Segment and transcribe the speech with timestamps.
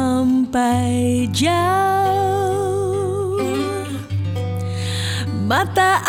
[0.00, 1.60] sampai jauh.
[5.44, 6.00] Mata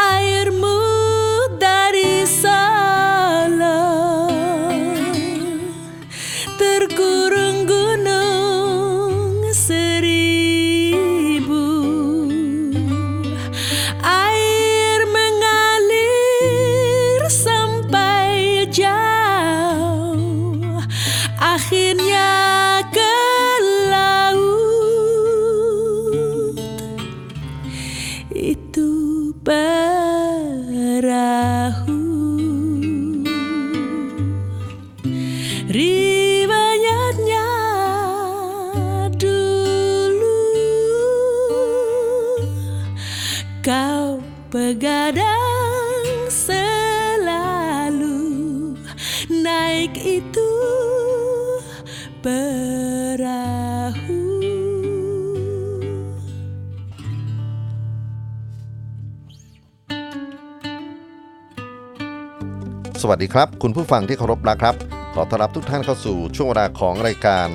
[63.13, 64.75] สวัสดีครับ คุณผู้ฟังที่เคารพรักครับ
[65.13, 67.47] ขอต้อนรับทุกท่านเข้าสู่ช่วงเวลาของรายการ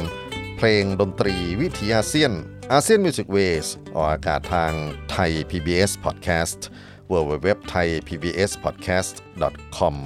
[0.57, 2.33] เพลงดนตรีวิถีอาเซียน
[2.73, 4.73] ASEAN Music Ways ออกอากาศทาง
[5.11, 6.61] ไทย PBS Podcast
[7.13, 9.15] w w w t h a i PBS Podcast
[9.77, 9.97] com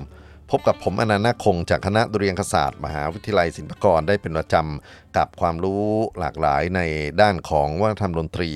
[0.51, 5.85] พบกับผมอนันต์คงจากคณะดุริยางคศาสตร์ มหาวิทยาลัยศิลปากรได้เป็นประจำกับความรู้
[6.19, 6.81] หลากหลายใน
[7.21, 8.51] ด้านของวัฒนธรรมดนตรี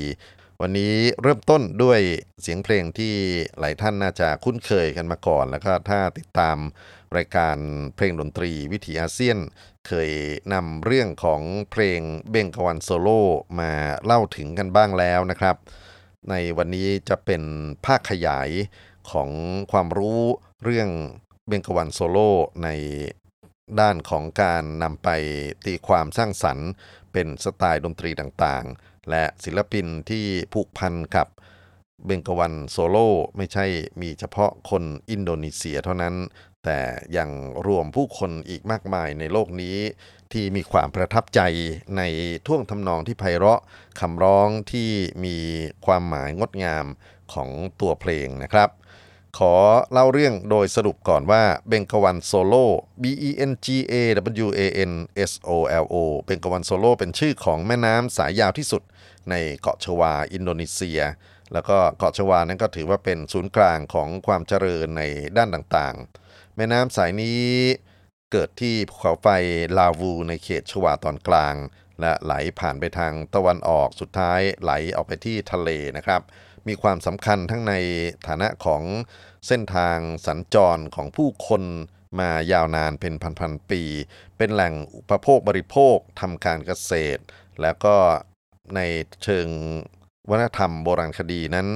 [0.66, 2.00] วันนี้เริ่มต้นด้วย
[2.42, 3.14] เสียงเพลงที่
[3.58, 6.56] หลายท่านน่าจะคุ้นเคยกันมาก่อน แล้วก็ถ้าติดตาม
[7.16, 7.56] รายการ
[7.96, 9.38] เพลงดนตรีวิถีอาเซียน
[9.86, 10.10] เคย
[10.52, 13.22] นำเรื่องของเพลงเบงกาวันโซโล่
[13.60, 13.72] มา
[14.04, 15.56] เล่าถึงกันบ้างแล้วนะครับ
[16.30, 17.42] ในวันนี้จะเป็น
[17.86, 18.48] ภาคขยาย
[19.10, 19.30] ของ
[19.72, 20.20] ความรู้
[20.64, 20.88] เรื่อง
[21.48, 22.30] เบงกาวันโซโล่
[22.64, 22.68] ใน
[23.80, 25.08] ด้านของการนำไป
[25.66, 26.68] ตีความสร้างสรรค์
[27.12, 31.26] เป็นสไตล์ดนตรีต่างๆ และศิลปินที่ผูกพันกับ
[32.06, 33.66] เบงกาวันโซโล่ไม่ใช่
[34.00, 36.14] มีเฉพาะคนอินโดนีเซียเท่านั้น
[36.64, 36.80] แต่
[37.16, 37.30] ยัง
[37.66, 39.76] รวมผู้คนอีกมากมายในโลกนี้
[40.32, 41.40] ที่มีความประทับใจ
[41.96, 42.02] ใน
[42.46, 43.60] ท่วงทำนองที่ไพเราะ
[44.00, 44.90] คำร้องที่
[45.24, 45.36] มี
[45.86, 46.86] ความหมายงดงาม
[47.32, 47.48] ของ
[47.80, 48.70] ตัวเพลงนะครับ
[49.38, 49.54] ขอ
[49.92, 52.66] เล่าเรื่องโดยสรุปก่อนว่าเบงกวันโซโล่
[53.02, 53.94] B E N G A
[54.44, 54.60] W A
[54.90, 54.92] N
[55.30, 55.50] S O
[55.82, 58.82] L O เบงกวันโซโล่เป็นชื่อของแม่น้ำสายยาวที่สุด
[59.30, 61.00] ในเกาะชวาอินโดนีเซีย
[61.52, 65.02] แล้วก็เกาะชวานั้นก็ถือว่าเป็นศูนย์กลางของความเจริญใน
[65.36, 67.40] ด้านต่างๆ แม่น้ำสายนี้
[68.32, 69.28] เกิดที่ภูเขาไฟ
[69.78, 71.54] ลาวูในเขตชวาตอนกลาง
[72.00, 76.22] และไหลผ่านไปทางตะวันออกสุดท้ายไหลออกไปที่ทะเลนะครับ
[76.68, 77.74] มีความสำคัญทั้งใน
[78.26, 78.82] ฐานะของ
[79.46, 81.62] เส้นทางสัญจรของผู้คน
[82.18, 83.82] มายาวนานเป็นพันๆปี
[84.36, 87.22] เป็นแหล่งอุปโภคบริโภคทำการเกษตร
[87.62, 87.96] แล้วก็
[88.76, 88.80] ใน
[89.24, 89.48] เชิง
[90.30, 91.68] วัฒนธรรมโบราณคดีนั้น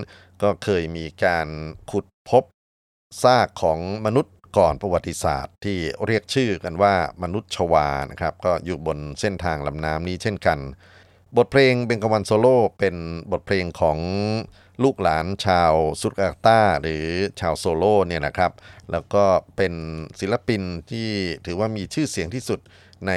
[0.42, 1.48] ก็เคยมีการ
[1.90, 2.44] ขุดพบ
[3.22, 10.58] ซากของมนุษย์ก่อนประวัติศาสตร์ ที่เรียกชื่อกันว่ามนุษย์ชวานะครับ ก็อยู่บนเส้นทางลำน้ำนี้เช่นกัน
[11.36, 12.96] บทเพลงเบงกวันโซโล่เป็น
[13.32, 13.98] บทเพลงของ
[14.82, 17.04] ลูกหลานชาวสุราการ์ตาหรือ
[17.40, 18.52] ชาวโซโล่เนี่ยนะครับ
[18.90, 19.24] แล้วก็
[19.56, 19.74] เป็น
[20.20, 21.08] ศิลปินที่
[21.46, 22.60] ถือว่ามีชื่อเสียงที่สุด
[23.06, 23.12] ใน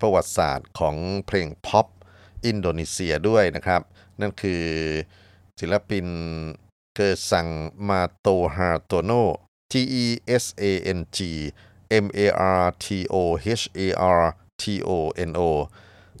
[0.00, 0.96] ประวัติศาสตร์ของ
[1.26, 1.86] เพลงพ็อป
[2.46, 3.82] อินโดนีเซียด้วยนะครับ
[4.20, 4.64] นั่นคือ
[5.60, 6.06] ศิลปิน
[6.94, 7.46] เกอร์ซัง
[7.88, 9.12] มาโตฮาโตโน
[9.72, 10.06] T E
[10.42, 10.64] S A
[10.98, 11.18] N G
[12.04, 12.20] M A
[12.60, 13.14] R T O
[13.62, 13.80] H A
[14.18, 14.22] R
[14.60, 14.90] T O
[15.30, 15.42] N O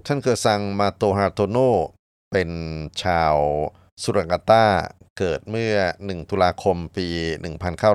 [0.06, 1.56] ท่านเกอร์ซังมาโตฮาโตโน
[2.30, 2.50] เป็น
[3.02, 3.36] ชาว
[4.02, 4.66] สุรังกาตา
[5.18, 5.74] เกิดเมื่อ
[6.04, 7.08] 1 ตุลาคมปี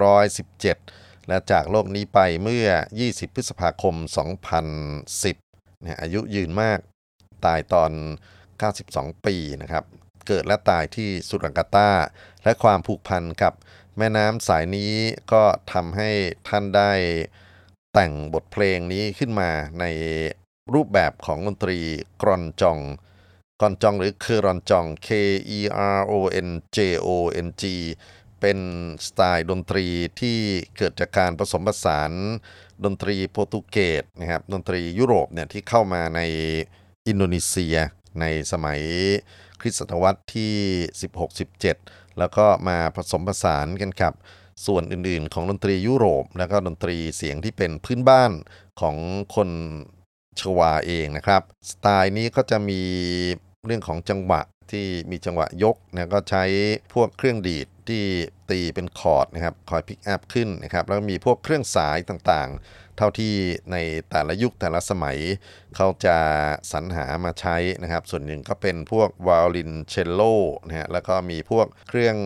[0.02, 2.68] 1917 และจากโลกนี้ไปเมื่อ
[3.02, 3.96] 20 พฤษภาคม
[4.72, 6.80] 2010นี่ยอายุยืนมาก
[7.46, 7.92] ตายตอน
[8.60, 9.84] 92 ปีนะครับ
[10.28, 11.90] เกิดและตายที่สุรังกาตา
[12.44, 13.54] และความผูกพันกับ
[13.98, 14.94] แม่น้ำสายนี้
[15.32, 15.44] ก็
[15.74, 16.10] ทำให้
[16.50, 16.92] ท่านได้
[17.94, 19.86] แต่งบทเพลงนี้ขึ้นมาใน
[20.74, 21.80] รูปแบบของดนตรี
[22.22, 22.80] กรอนจอง
[23.60, 25.10] กรอนจองหรือเคอรอนจอง K
[25.58, 25.60] E
[25.98, 26.14] R O
[26.48, 27.08] N J O
[27.46, 27.64] N G
[28.42, 28.60] เป็น
[29.08, 29.86] สไตล์ดนตรี
[30.20, 30.38] ที่
[30.78, 32.12] เกิดจากการผสมผสาน
[32.86, 36.22] ดนตรีโปรตุเกสนะครับดนตรียุโรปเนี่ยที่เข้ามาใน
[37.08, 37.78] อินโดนีเซีย
[38.20, 38.82] ในสมัย
[39.62, 40.54] คริสตศตวรรษที่
[41.34, 44.14] 16-17 แล้วก็มาผสมผสานกันกับ
[44.66, 48.32] ส่วนอื่นๆ ของดนตรียุโรป แล้วก็ดนตรีเสียงที่เป็นพื้นบ้าน
[48.82, 48.96] ของ
[49.36, 49.50] คน
[50.40, 51.42] ชวาเองนะครับ
[51.72, 52.82] สไตล์นี้ก็จะมี
[53.66, 54.42] เรื่องของจังหวะ
[54.72, 56.44] ที่มีจังหวะยกนะก็ใช้
[56.94, 58.04] พวกเครื่องดีดที่
[58.50, 63.34] ตีเป็นคอร์ดนะครับคอย pick up ขึ้นนะครับแล้วมีพวกเครื่องสายต่างๆ เท่าที่
[63.72, 63.78] ใน
[64.12, 65.18] แต่ละยุคแต่ละสมัย
[65.76, 66.18] เขาจะ
[66.72, 70.22] สรรหามาใช้นะครับ ส่วนหนึ่งก็เป็นพวกไวโอลินเชลโล
[70.68, 72.18] นะฮะแล้วก็มีพวกเครื่อง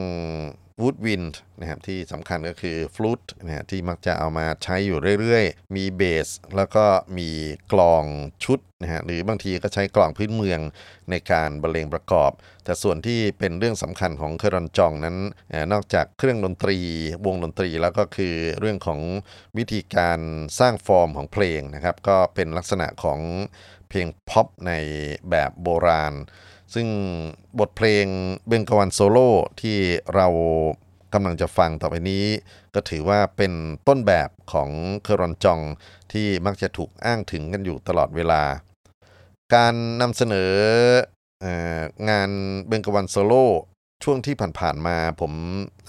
[0.82, 1.24] วูดวิน
[1.60, 6.28] นะครับที่สำคัญก็คือฟลูตนะฮะที่มักจะเอามาใช้อยู่เรื่อยๆ มีเบส
[6.58, 6.86] แล้วก็
[7.18, 7.30] มี
[7.74, 8.04] กลอง
[8.44, 10.60] ชุดนะฮะหรือบางทีก็ใช้กลองพื้นเมือง
[11.10, 12.32] ในการบรรเลงประกอบ
[12.64, 15.18] แต่ส่วนที่เป็นเรื่องสำคัญของเครอนจองนั้น
[15.74, 16.78] นอกจากเครื่องดนตรี
[17.26, 19.00] วงดนตรีแล้วก็คือเรื่องของ
[19.58, 20.20] วิธีการ
[20.60, 23.20] สร้างฟอร์มของเพลงนะครับก็เป็นลักษณะของ
[23.90, 24.74] เพลงพ็อปใน
[25.30, 26.14] แบบโบราณ
[26.74, 26.88] ซึ่ง
[27.60, 28.06] บทเพลง
[28.48, 29.30] เบงกาวันโซโล่
[29.62, 29.78] ที่
[30.16, 30.28] เรา
[31.14, 32.26] กำลังจะฟังต่อไปนี้
[32.74, 33.54] ก็ถือว่าเป็น
[33.88, 34.70] ต้นแบบของ
[35.04, 35.60] เคอรอนจอง
[36.12, 38.44] ที่มักจะถูกอ้างถึงกันอยู่ตลอดเวลา
[39.56, 40.54] การนำเสนอ
[42.10, 42.30] งาน
[42.68, 43.46] เบงกาวันโซโล่
[44.04, 45.34] ช่วงที่ผ่านๆมาผม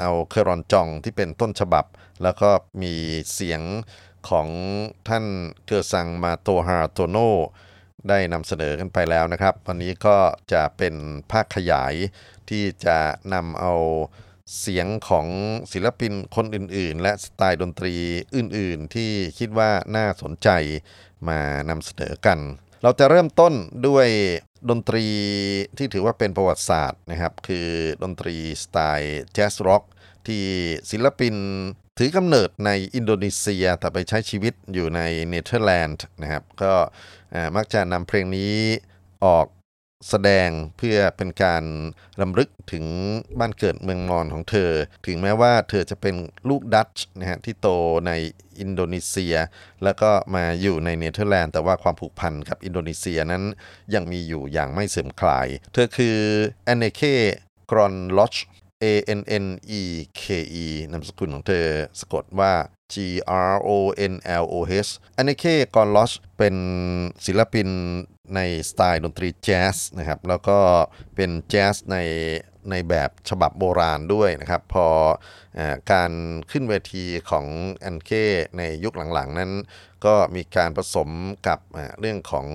[0.01, 1.85] เอาเคอรอนจองที่เป็นต้นฉบับ
[2.23, 2.51] แล้วก็
[2.83, 2.95] มี
[3.33, 3.61] เสียง
[4.29, 4.49] ของ
[5.09, 5.25] ท่าน
[5.67, 7.17] เกอร์ซังมาโตฮาโตโน
[8.09, 10.17] ได้นำเสนอกันไปแล้วนะครับ วันนี้ก็
[10.53, 10.95] จะเป็น
[11.33, 11.95] ภาคขยาย
[12.51, 12.99] ที่จะ
[13.35, 13.75] นำเอา
[14.61, 15.27] เสียงของ
[15.73, 17.95] ศิลปินคนอื่น ๆ และสไตล์ดนตรี
[18.37, 20.49] อื่น ๆ ที่คิดว่าน่าสนใจ
[21.29, 22.39] มานำเสนอกัน
[22.83, 23.55] เราจะเริ่มต้น
[23.87, 24.09] ด้วย
[24.71, 25.05] ดนตรี
[25.79, 27.69] ที่ถือว่าเป็นประวัติศาสตร์นะครับ คือ
[28.03, 29.83] ดนตรีสไตล์แจ๊สร็อก
[30.27, 30.45] ที่
[30.91, 31.35] ศิลปิน
[31.99, 36.73] ถือกำเนิดในอินโดนีเซียแต่ไปใช้ชีวิตอยู่ในเนเธอร์แลนด์นะครับ ก็
[37.57, 38.55] มักจะนำเพลงนี้
[39.25, 39.47] ออก
[40.09, 40.49] แสดง
[40.79, 41.65] เพื่อเป็นการ
[42.21, 42.85] รำลึกถึง
[43.39, 44.71] บ้านเกิดเมืองนอนของเธอ
[45.07, 46.15] ถึงแม้ว่าเธอจะเป็น
[46.49, 47.69] ลูกดัตช์นะฮะที่โต
[48.07, 48.13] ใน
[48.61, 49.35] อินโดนีเซีย
[49.85, 53.43] แล้วก็มาอยู่ในเนเธอร์แลนด์ แต่ว่าความผูกพันกับอินโดนีเซียนั้น
[53.95, 56.19] ยังมีอยู่อย่างไม่เสื่อมคลาย เธอคือ
[56.65, 57.03] แอนเนเค
[57.71, 58.35] กรอนลอช
[58.83, 58.85] A
[59.19, 59.47] N N
[59.81, 59.83] E
[60.21, 60.23] K
[60.65, 61.67] E นามสกุลของเธอ
[62.01, 62.53] สะกดว่า
[62.93, 62.95] G
[63.53, 63.71] R O
[64.13, 64.55] N L O
[64.87, 65.45] H อันนี้เค
[65.75, 66.57] กอนลอชเป็น
[67.27, 67.69] ศิลปิน
[68.35, 70.59] ในสไตล์ดนตรีแจ๊สนะครับ แล้วก็
[71.15, 71.97] เป็นแจ๊สใน
[72.71, 74.87] ในแบบฉบับโบราณด้วยนะครับ พอ
[75.59, 75.61] อ
[75.93, 76.13] การ
[76.51, 78.11] ขึ้นเวทีของแอนเค
[78.59, 79.53] ในยุคหลังๆ นั้น
[80.05, 81.09] ก็มีการผสม
[81.47, 81.59] กับ
[82.01, 82.47] เรื่องของ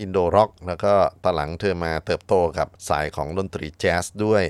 [0.00, 0.92] Indo rock แล้วก็
[1.24, 4.44] ตอนหลังเธอมาเติบโตกับสายของดนตรีแจ๊สด้วย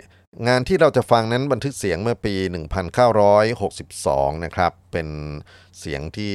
[0.47, 2.35] งานที่เราจะฟังนั้นบันทึกเสียงเมื่อปี
[3.39, 5.09] 1962 นะครับ เป็น
[5.79, 6.35] เสียงที่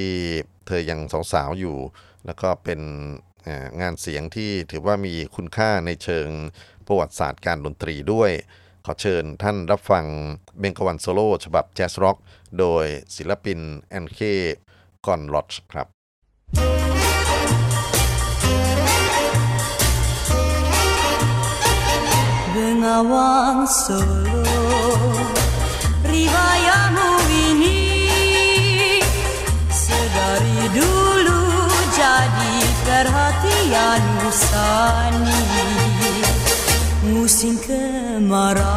[0.67, 1.00] เธอยัง
[1.33, 1.77] สาวๆอยู่
[2.25, 2.81] แล้วก็เป็น
[3.81, 6.27] งานเสียงที่ถือว่ามีคุณค่าในเชิง
[6.88, 8.31] ประวัติศาสตร์การดนตรีด้วย
[8.85, 10.05] ขอเชิญท่านรับฟัง
[10.59, 12.17] เบงกาวันโซโล่ฉบับแจ๊สร็อก
[12.59, 12.85] โดย
[13.15, 13.59] ศิลปิน
[13.89, 14.19] แอนเค
[15.05, 15.92] กอนลอชครับ
[22.84, 24.44] Bengawan Solo.
[26.04, 28.12] Riwayatmu ini
[29.72, 31.48] Sedari dulu
[31.96, 35.48] jadi perhatian Usani
[37.08, 38.75] Musim kemarau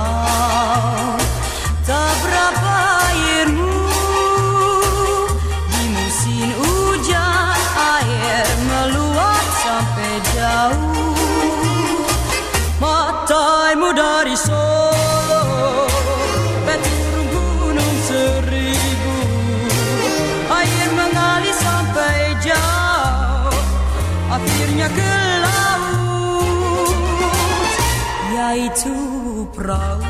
[29.67, 30.07] perahu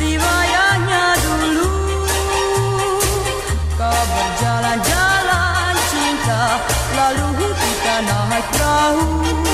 [0.00, 1.68] Riwayatnya dulu
[3.76, 6.42] Kau berjalan-jalan cinta
[6.96, 9.45] Lalu kita naik perahu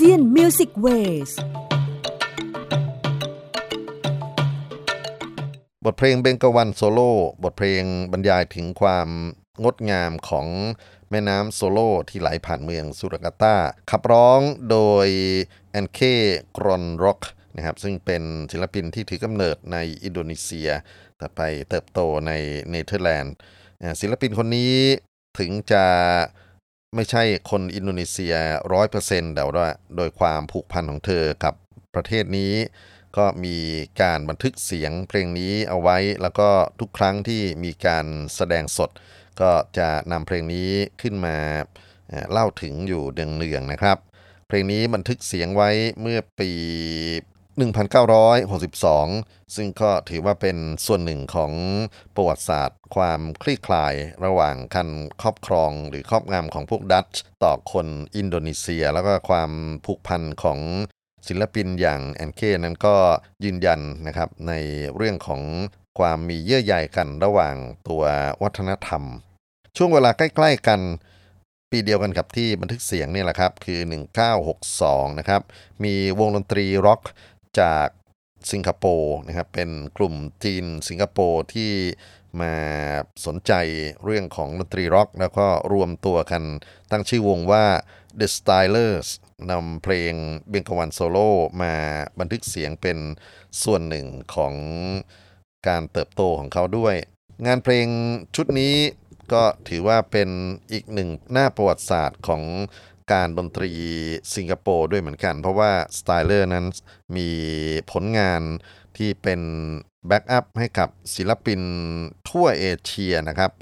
[0.00, 1.30] เซียน Music Ways
[5.84, 7.10] บทเพลงเบงกาวันโซโล่
[7.44, 9.08] บทเพลงบรรยายถึงความ
[9.64, 10.46] งดงามของ
[11.10, 13.56] แม่น้ำโซโล่ที่ไหลผ่านเมืองสุราการ์ตา
[13.90, 14.40] ขับร้อง
[14.70, 15.08] โดย
[15.70, 16.00] Anneke
[16.56, 17.20] Grönloh
[17.56, 20.70] นะครับซึ่งเป็นศิลปินที่ถือกำเนิดในอินโดนีเซีย
[21.18, 22.32] แต่ไปเติบโตใน
[22.70, 23.34] เนเธอร์แลนด์
[24.00, 24.74] ศิลปินคนนี้
[25.38, 25.84] ถึงจะ
[26.94, 28.34] ไม่ใช่คนอินโดนีเซีย
[28.72, 31.54] ร้อยเปอร์เซ็นต์แต่ว่าโดยความผูกพันของเธอกับ
[31.94, 32.54] ประเทศนี้
[33.16, 33.56] ก็มี
[34.02, 36.48] การบันทึกเสียงเพลงนี้เอาไว้ แล้วก็
[36.80, 38.90] ทุกครั้งที่มีการแสดงสด
[39.40, 40.70] ก็จะนำเพลงนี้
[41.02, 41.36] ขึ้นมา
[42.30, 43.98] เล่าถึงอยู่เนืองๆนะครับ
[44.46, 46.50] เพลงนี้บันทึกเสียงไว้เมื่อปี
[47.58, 51.52] 1962 ซึ่งก็ถือว่าเป็นส่วนหนึ่งของ
[52.14, 57.86] ประวัติศาสตร์ ความคลี่คลายระหว่างการครอบครองหรือครอบงำของพวกดัตช์ต่อคน
[58.16, 59.50] อินโดนีเซีย แล้วก็ความ
[59.84, 60.58] ผูกพันของ
[61.28, 62.96] ศิลปินอย่างแอนเคนั้นก็
[63.44, 64.52] ยืนยันนะครับใน
[64.96, 65.42] เรื่องของ
[65.98, 67.56] ความมีเยื่อใยกันระหว่าง
[67.88, 68.02] ตัว
[68.42, 69.02] วัฒนธรรม
[69.76, 70.80] ช่วงเวลาใกล้ๆกัน
[71.70, 73.80] ปีเดียวกันกับที่บันทึกเสียงนี่แหละครับ คือ
[74.34, 75.42] 1962 นะครับ
[75.84, 77.00] มีวงดนตรีร็อก
[77.60, 77.88] จาก
[78.52, 80.14] สิงคโปร์นะครับเป็นกลุ่ม
[80.44, 81.72] จีนสิงคโปร์ที่
[82.40, 82.54] มา
[83.26, 83.52] สนใจ
[84.04, 86.42] เรื่องของดนตรีร็อก แล้วก็รวมตัวกัน
[86.90, 87.66] ตั้งชื่อวงว่า
[88.18, 89.08] The Stylers
[89.50, 90.14] นำเพลง
[90.48, 91.30] เบงกาวันโซโล่
[91.62, 91.74] มา
[92.18, 92.98] บันทึกเสียงเป็น
[93.62, 94.54] ส่วนหนึ่งของ
[95.68, 96.94] การเติบโตของเขาด้วย
[97.46, 97.86] งานเพลง
[98.34, 98.74] ชุดนี้
[99.32, 100.28] ก็ถือว่าเป็น
[100.72, 102.42] อีกหนึ่งหน้าประวัติศาสตร์ของ
[103.12, 103.72] การดนตรี
[104.34, 106.66] สิงคโปร์ด้วยเหมือนกัน เพราะว่า Stylers นั้น
[107.16, 107.28] มี
[107.92, 108.42] ผลงาน
[108.96, 109.40] ที่เป็น
[110.06, 111.60] backup ให้กับศิลปิน
[112.28, 113.52] ทั่วเอเชียนะครับ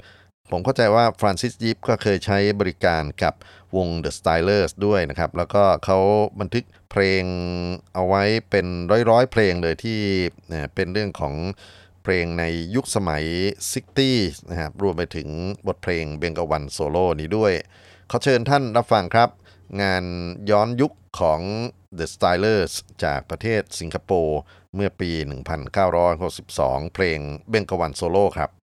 [0.51, 3.33] ผมเข้าใจว่า Frances Yip ก็เคยใช้บริการกับ
[3.75, 5.99] วง The Stylers ด้วยนะครับ แล้วก็เขา
[6.39, 7.23] บันทึกเพลง
[7.93, 8.67] เอาไว้เป็น
[9.09, 9.99] ร้อยๆ เพลงเลยที่
[10.75, 11.33] เป็นเรื่องของ
[12.03, 12.43] เพลงใน
[12.75, 13.25] ยุคสมัย
[13.87, 15.27] 60 นะครับ รวมไปถึง
[15.67, 17.53] บทเพลงเบงกวันโซโล่นี้ด้วย
[18.11, 19.29] ขอเชิญท่านรับฟังครับ
[19.81, 20.03] งาน
[20.49, 21.41] ย้อนยุคของ
[21.97, 22.73] The Stylers
[23.03, 24.39] จากประเทศสิงคโปร์
[24.75, 25.11] เมื่อปี
[25.97, 28.49] 1962 เพลงเบงกวันโซโล่ครับ「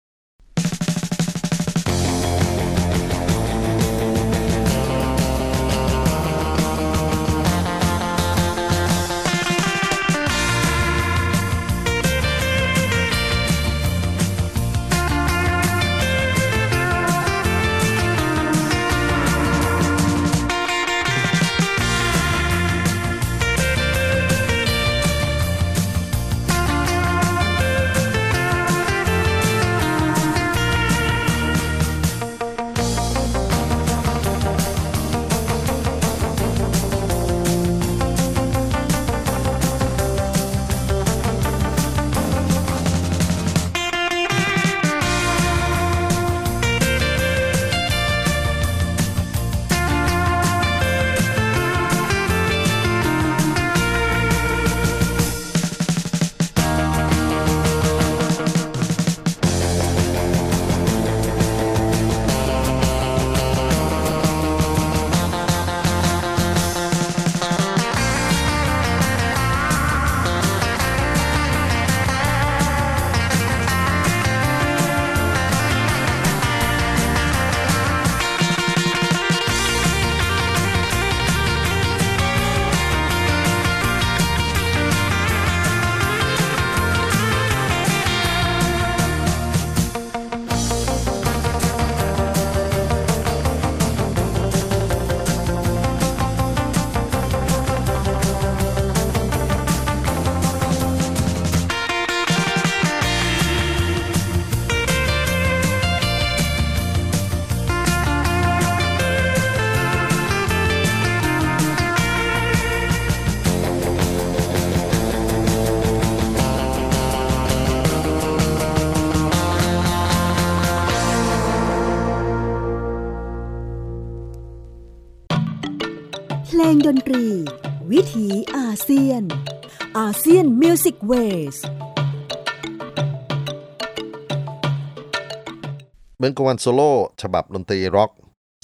[136.25, 136.91] บงกวันโซโล่
[137.23, 138.11] ฉบับดนตรีร็อก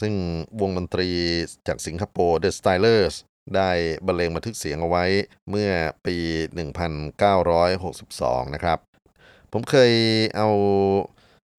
[0.00, 0.14] ซึ่ง
[0.60, 1.08] วงดนตรี
[1.66, 3.14] จากสิงคโปร์ The Stylers
[3.56, 3.70] ได้
[4.06, 5.04] บรรเลงบันทึกเสียงเอาไว้
[5.50, 5.70] เมื่อ
[6.06, 6.16] ปี
[7.34, 8.78] 1962 นะครับ
[9.52, 9.92] ผมเคย
[10.36, 10.48] เอา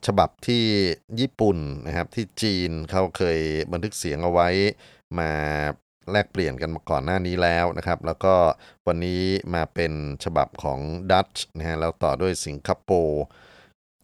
[0.07, 0.63] ฉบับที่
[1.19, 3.39] ญี่ปุ่นนะครับ ที่จีนเขาเคย
[3.71, 4.49] บันทึกเสียงเอาไว้
[5.19, 5.31] มา
[6.11, 8.35] แลกเปลี่ยนกันมาก่อนหน้านี้แล้วนะครับ แล้วก็
[8.87, 10.79] วันนี้มาเป็นฉบับของ
[11.11, 13.23] ดัตช์นะฮะแล้วต่อด้วยสิงคโปร์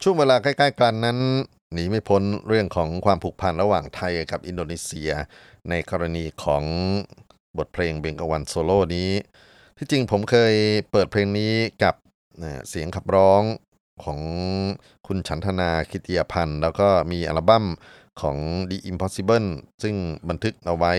[0.04, 1.20] ช่วงเวลาใกล้ ๆ กันนั้น
[1.74, 5.12] หนีไม่พ้นเรื่องของความผูกพันระหว่างไทยกับอินโดนีเซีย
[5.70, 6.64] ในกรณีของ
[7.58, 9.12] บทเพลงเบงกวันโซโล่นี้
[9.78, 10.54] ที่จริงผมเคย
[10.92, 11.54] เปิดเพลงนี้
[11.84, 11.96] กับ
[12.70, 13.44] เสียงขับร้อง
[14.04, 14.20] ของ
[15.08, 17.66] คุณฉันทนาคิติยพันธ์ แล้วก็มีอัลบั้ม
[18.22, 18.38] ของ
[18.70, 19.48] The Impossible
[19.84, 19.96] ซึ่ง
[20.30, 20.94] บันทึกเอาไว้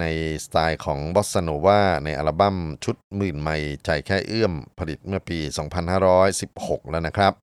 [0.00, 0.04] ใน
[0.44, 5.38] สไตล์ของบอสซาโนวาในอัลบั้มชุดหมื่นไม่ใจแค่เอื้อมผลิตเมื่อปี
[6.14, 7.34] 2516 แล้วนะครับ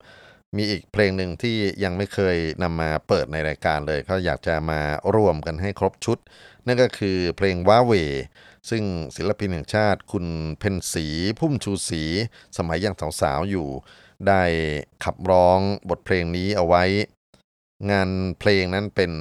[0.56, 4.82] มีอีกเพลงหนึ่งที่ยังไม่เคยนำมาเปิดในรายการเลยเขาอยากจะมา
[5.16, 6.18] รวมกันให้ครบชุด
[6.66, 7.94] นั่นก็คือเพลงว้าเว
[8.70, 8.84] ซึ่ง
[9.16, 10.26] ศิลปินแห่งชาติคุณ
[10.60, 11.06] เพนสี
[11.40, 12.04] พุ่มชูสี
[12.58, 13.68] สมัยยังสาวๆอยู่
[14.28, 14.44] ได้
[15.04, 16.84] ขับร้องบทเพลงนี้เอาไว้
[17.92, 19.12] งานเพลงนั้นเป็น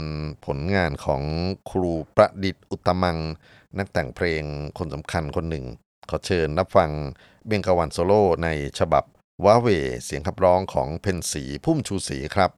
[0.46, 1.22] ผลงานของ
[1.70, 3.16] ครูประดิษฐ์อุตมัง
[3.78, 4.42] นักแต่งเพลง
[4.78, 5.64] คนสำคัญคนหนึ่ง
[6.10, 6.90] ขอเชิญรับฟัง
[7.46, 9.04] เบงกวันโซโล่ในฉบับ
[9.44, 9.66] ว้าเว
[10.04, 12.50] เสียงขับร้องของเพนสีพุ่มชูสีครับ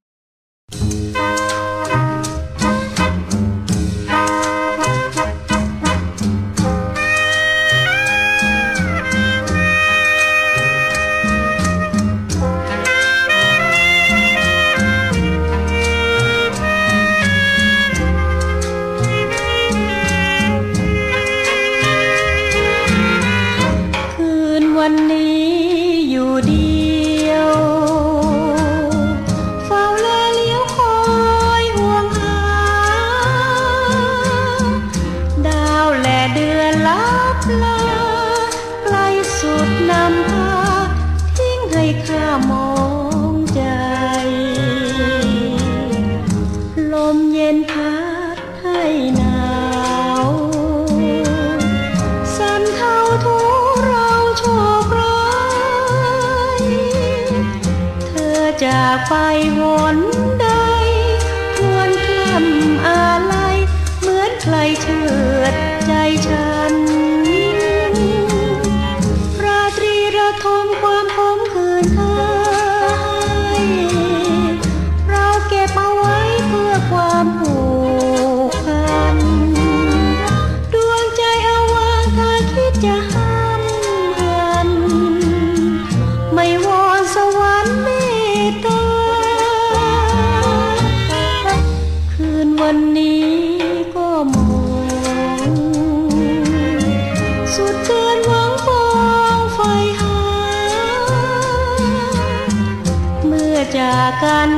[104.22, 104.57] อ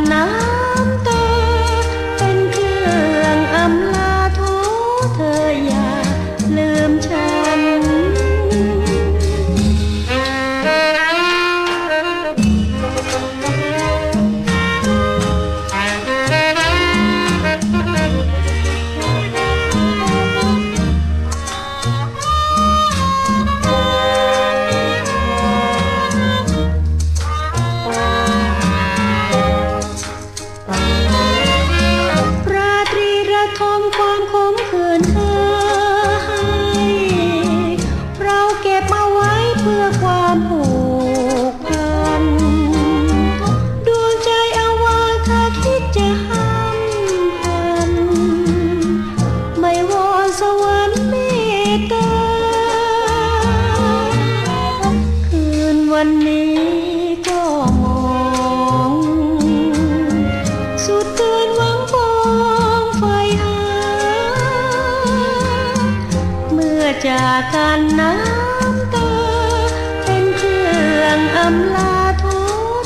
[71.74, 72.24] ลาโท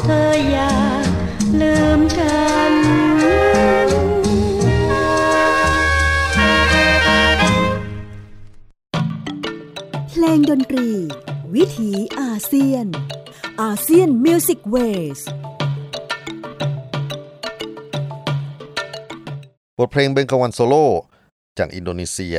[0.05, 0.73] เธออย่า
[1.61, 2.73] ลืมฉัน
[10.11, 10.89] เพลงดนตรี
[11.55, 12.87] วิถีอาเซียน
[13.63, 15.21] ASEAN Music Ways
[19.79, 20.87] บทเพลงเบงกาวันโซโล่
[21.59, 22.39] จากอินโดนีเซีย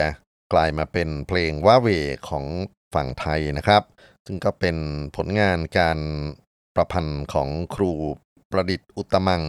[0.54, 1.88] กลายมาเป็นเพลงว้าเหว่
[2.30, 2.46] ของ
[2.94, 3.84] ฝั่งไทยนะครับ
[4.26, 4.78] ซึ่งก็เป็น
[5.16, 6.00] ผลงานการ
[6.76, 7.92] ประพันธ์ของครู
[8.52, 9.44] ประดิษฐ์อุตมัง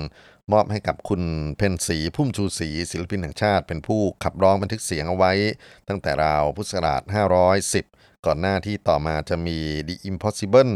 [0.52, 1.22] มอบให้กับคุณ
[1.56, 5.32] เพนศรีพุ่มชูศรีศิลปินแห่งชาติ เป็นผู้ขับร้องบันทึกเสียงเอาไว้
[5.88, 7.02] ตั้งแต่ราวพุทธศักราช
[7.64, 9.58] 510 ก่อนหน้าที่ต่อมาจะมี
[9.88, 10.72] The Impossible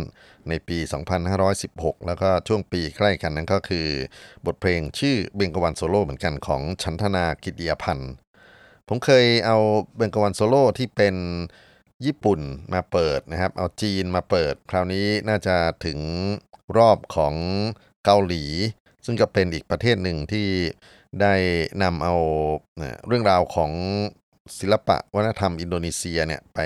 [0.48, 0.78] ในปี
[1.42, 3.86] 2516 แล้วก็ช่วงปีใกล้กันนั้นก็คือ
[4.46, 8.12] บทเพลงชื่อเบงกวันโซโล่เหมือนกันของชันธนากิติยพันธ์
[8.88, 9.58] ผมเคยเอา
[9.96, 11.16] เบงกวันโซโล่ที่เป็น
[12.06, 12.40] ญี่ปุ่น
[12.72, 15.98] มาเปิดนะครับ เอาจีนมาเปิด คราวนี้น่าจะถึง
[16.76, 17.34] รอบของ
[18.04, 18.44] เกาหลี
[19.04, 20.48] ซึ่งก็เป็นอีกประเทศหนึ่งที่
[21.20, 21.34] ได้
[21.82, 22.14] นำเอา
[23.06, 23.72] เรื่องราวของ
[24.58, 26.60] ศิลปะวัฒนธรรมอินโดนีเซียเนี่ยไป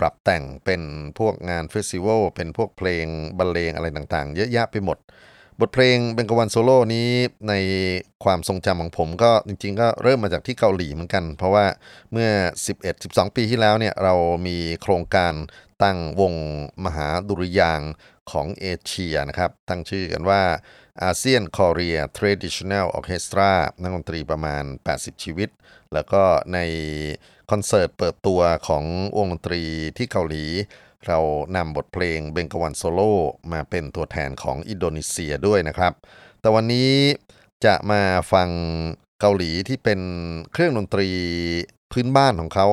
[0.00, 0.82] ปรับแต่งเป็น
[1.18, 3.06] พวกงาน festival เป็นพวกเพลง
[3.38, 4.98] บรรเลงอะไรต่างๆ เยอะแยะไปหมด
[5.60, 7.10] บทเพลงเบงกวันโซโล่นี้
[7.48, 7.54] ใน
[8.24, 11.66] ความทรงจำของผมก็จริงๆ ก็เริ่มมาจากที่เกาหลีเหมือนกัน เพราะว่า
[12.12, 12.30] เมื่อ
[12.82, 14.14] 11-12 ปีที่แล้วเนี่ยเรา
[14.46, 15.32] มีโครงการ
[15.82, 16.34] ตั้งวง
[16.84, 17.80] มหาดุริยางค์
[18.30, 20.42] ของเอเชียนะครับ ตั้งชื่อกันว่า
[21.02, 25.48] ASEAN Korea Traditional Orchestra นักดนตรีประมาณ 80 ชีวิต
[25.92, 26.22] แล้วก็
[26.54, 26.58] ใน
[27.50, 28.84] คอนเสิร์ตเปิดตัวของ
[29.18, 29.62] วงดนตรี
[29.98, 30.44] ที่เกาหลี
[31.06, 31.18] เรา
[31.56, 33.14] นำบทเพลงเบงกวันโซโล่
[33.52, 35.92] มาเป็นตัวแทนของอินโดนีเซียด้วยนะครับ
[36.40, 36.92] แต่วันนี้
[37.64, 38.48] จะมาฟัง
[39.20, 40.00] เกาหลีที่เป็น
[40.52, 41.08] เครื่องดนตรี
[41.92, 42.66] พื้นบ้านของเขา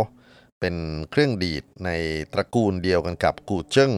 [0.59, 0.75] เป็น
[1.11, 1.89] เครื่องดีดใน
[2.33, 3.91] ตระกูลเดียวกันกับกูเจิ้ง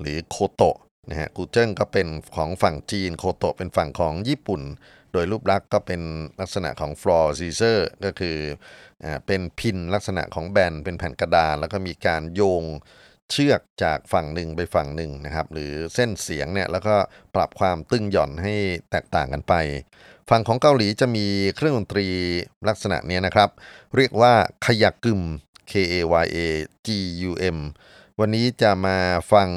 [0.00, 0.76] หรือโคโตะ
[1.08, 4.62] นะฮะกูเจิ้งก็เป็นของฝั่งจีนโคโตะเป็นฝั่งของญี่ปุ่น
[5.12, 6.00] โดยรูปลักษณ์ก็เป็น
[6.40, 8.36] ลักษณะของ floor zither ก็คือ
[9.26, 12.64] เป็นพิณลักษณะของแบนเป็นแผ่นกระดาน แล้วก็มีการโยง
[13.30, 16.96] เชือกจากฝั่งหนึ่งไปฝั่งหนึ่งนะครับ หรือเส้นเสียงเนี่ยแล้วก็
[17.34, 18.54] ปรับความตึงหย่อนให้
[18.90, 19.54] แตกต่างกันไป
[20.30, 22.06] ฝั่งของเกาหลีจะมีเครื่องดนตรี
[22.68, 23.50] ลักษณะนี้นะครับ
[23.96, 24.34] เรียกว่า
[24.66, 25.22] ขยะกึม
[25.70, 26.38] K A Y A
[26.86, 26.88] G
[27.28, 27.58] U M
[28.20, 28.98] วันนี้จะมา
[29.32, 29.50] ฟัง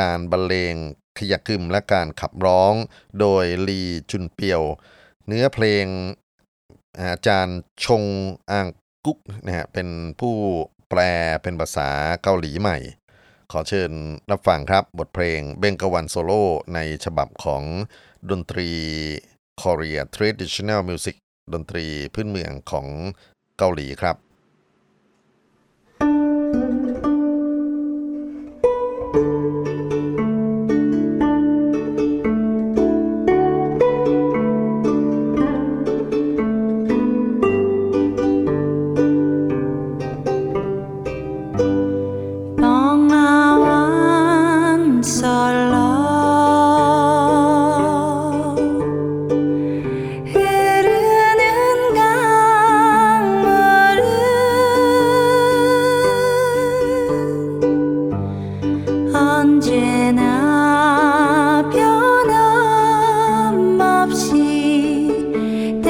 [0.00, 0.74] การบรรเลง
[1.18, 2.74] ขยะกึมและการขับร้อง
[3.20, 4.62] โดยลีจุนเปียว
[5.26, 5.86] เนื้อเพลง
[7.00, 8.04] อาจารย์ชง
[8.50, 8.66] อัง
[9.04, 9.88] กุ๊กนะฮะเป็น
[10.20, 10.34] ผู้
[10.90, 11.00] แปล
[11.42, 11.88] เป็นภาษา
[12.22, 12.78] เกาหลีใหม่
[13.52, 13.92] ขอเชิญ
[14.30, 16.42] รับฟังครับบทเพลงเบงกวันโซโล่
[16.74, 17.62] ในฉบับของ
[18.30, 18.70] ดนตรี
[19.60, 21.16] Korea Traditional Music
[21.54, 21.84] ดนตรี
[22.14, 22.86] พื้นเมืองของ
[23.58, 24.16] เกาหลีครับ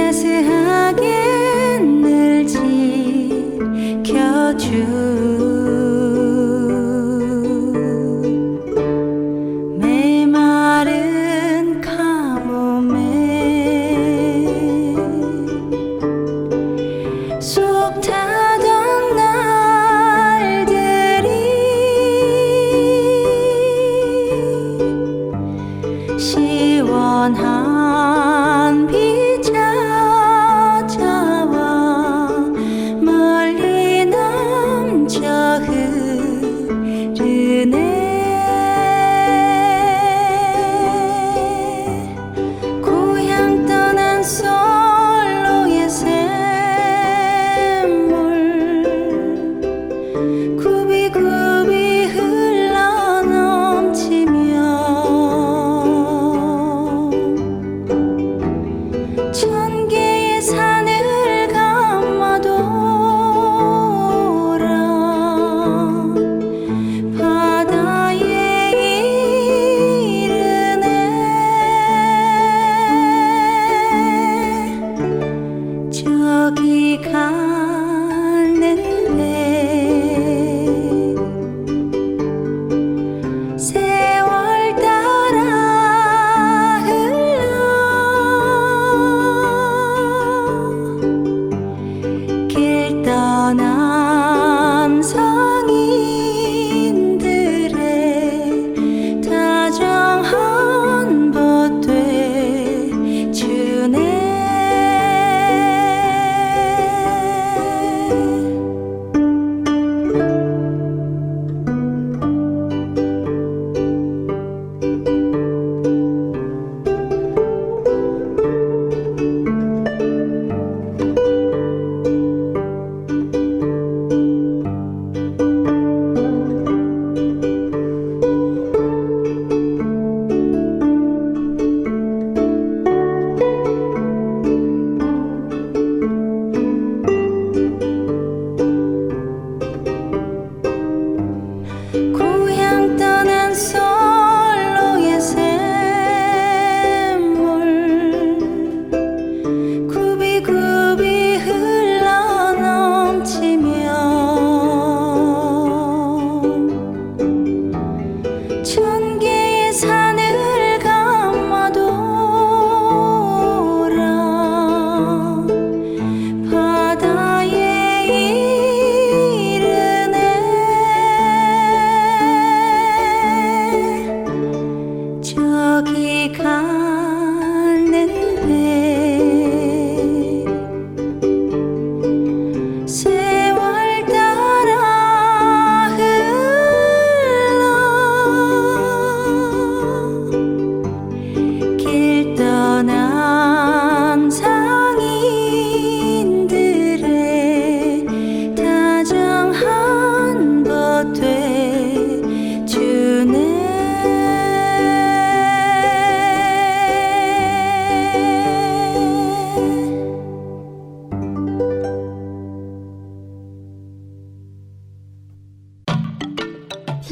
[0.09, 0.58] कैसे है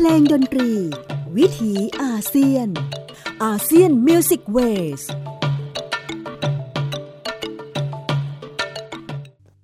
[0.06, 0.70] เพลงดนตรี
[1.36, 2.68] วิถีอาเซียน
[3.44, 5.02] ASEAN Music Ways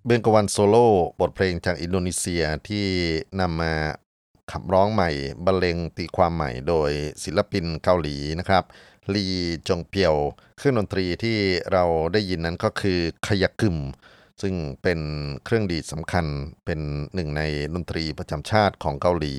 [0.06, 0.88] เบงกวันโซโล่
[1.20, 2.86] บทเพลงจากอินโดนีเซียที่
[3.40, 3.72] นำมา
[4.50, 5.10] ขับร้องใหม่
[5.44, 6.90] บรรเลงตีความใหม่โดย
[7.24, 8.64] ศิลปินเกาหลีนะครับ
[9.14, 9.26] ลี
[9.68, 10.14] จงเปียว
[10.58, 11.36] เครื่องดนตรีที่
[11.72, 13.76] เราได้ยินนั้นก็คือคายากึม
[14.42, 15.00] ซึ่งเป็น
[15.44, 16.26] เครื่องดีดสำคัญ
[16.64, 16.80] เป็น
[17.14, 17.42] หนึ่งใน
[17.74, 19.34] ดนตรีประจำชาติของเกาหลี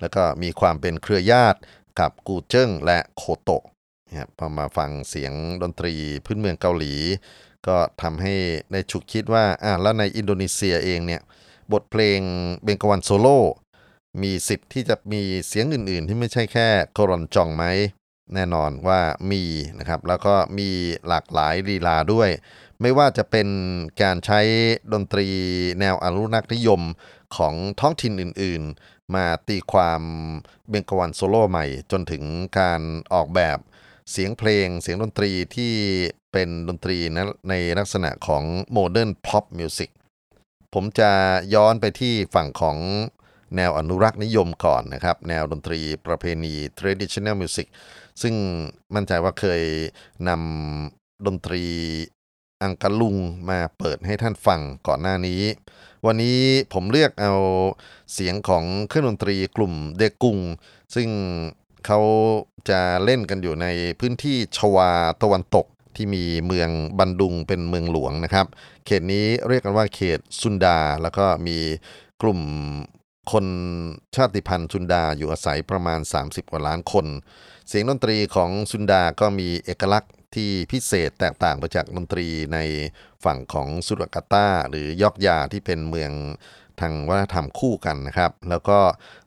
[0.00, 1.58] แล้วก็มีความเป็นเครือญาติ
[2.00, 3.64] กับกูเจิ้งและโคโตะ
[4.08, 6.94] นะครับพอมาฟังเสียงดนตรีพื้นเมืองเกาหลี
[7.66, 8.34] ก็ทำให้
[8.72, 11.22] ในฉุกคิดว่าอ่าแล้วในอินโดนีเซียเองเนี่ย
[11.72, 12.20] บทเพลง
[12.62, 13.40] เบงกวันโซโล่
[14.22, 17.64] มีสิทธิ์ที่จะมีเสียงอื่น ๆ ที่ไม่ใช่แค่โครอนจองไหม
[18.34, 19.42] แน่นอนว่ามี
[19.78, 20.68] นะครับ แล้วก็มี
[21.08, 22.30] หลากหลายลีลาด้วย
[22.80, 23.48] ไม่ว่าจะเป็น
[24.02, 24.40] การใช้
[24.92, 25.28] ดนตรี
[25.80, 26.80] แนวอนุรักษ์นิยม
[27.36, 30.02] ของท้องถิ่นอื่นๆ มาตีความ
[30.68, 32.22] เบงกวันโซโล่ใหม่ จนถึง
[32.58, 32.80] การ
[33.14, 33.58] ออกแบบ
[34.10, 35.72] เสียงเพลงเสียงดนตรีที่
[36.32, 39.90] เป็นดนตรีนะในลักษณะของ modern pop music
[40.74, 41.10] ผมจะ
[41.54, 42.78] ย้อนไปที่ฝั่งของ
[43.56, 47.66] แนวอนุรักษ์นิยมก่อนนะครับ แนวดนตรีประเพณี traditional music
[48.22, 48.34] ซึ่ง
[48.94, 49.62] มั่นใจว่าเคย
[50.28, 51.64] นำดนตรี
[52.62, 53.16] อังกะลุง
[53.50, 55.42] มาเปิดให้ท่านฟังก่อนหน้านี้
[56.06, 56.38] วันนี้
[56.72, 57.32] ผมเลือกเอา
[58.12, 60.38] เสียงของเครื่องดนตรีกลุ่มเดกุง
[60.94, 61.08] ซึ่ง
[61.86, 62.00] เขา
[62.70, 63.66] จะเล่นกันอยู่ใน
[64.00, 64.90] พื้นที่ชวา
[65.22, 68.46] ตะวันตกที่มีเมืองบันดุงเป็นเมืองหลวงนะครับ
[68.86, 71.56] เขตนี้เรียกกันว่าเขตซุนดา แล้วก็มี
[72.22, 72.40] กลุ่ม
[73.30, 73.46] คน
[74.14, 77.06] ชาติพันธุ์ซุนดาอยู่อาศัยประมาณ 30 กว่าล้านคน
[77.68, 82.58] เสียงดนตรีของซุนดาก็มีเอกลักษณ์ที่พิเศษแตกต่างไปจากดนตรีใน
[83.24, 86.12] ฝั่งของสุรากาตาหรือยอกยาที่เป็นเมือง
[86.80, 88.78] ทางวัฒนธรรมคู่กันนะครับ แล้วก็